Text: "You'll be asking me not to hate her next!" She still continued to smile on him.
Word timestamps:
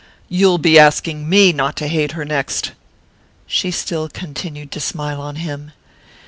"You'll 0.29 0.57
be 0.57 0.79
asking 0.79 1.29
me 1.29 1.53
not 1.53 1.75
to 1.75 1.87
hate 1.87 2.13
her 2.13 2.25
next!" 2.25 2.71
She 3.45 3.69
still 3.69 4.09
continued 4.09 4.71
to 4.71 4.79
smile 4.79 5.21
on 5.21 5.35
him. 5.35 5.73